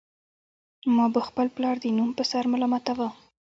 [0.95, 3.09] ما به خپل پلار د نوم په سر ملامتاوه